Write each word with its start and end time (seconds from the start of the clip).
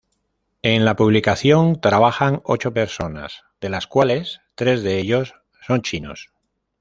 En 0.63 0.83
la 0.83 0.95
publicación 0.95 1.79
trabajan 1.79 2.41
ocho 2.43 2.73
personas, 2.73 3.43
de 3.59 3.69
las 3.69 3.85
cuales 3.85 4.41
tres 4.55 4.81
de 4.81 4.97
ellos 4.97 5.35
son 5.61 5.83
chinos. 5.83 6.33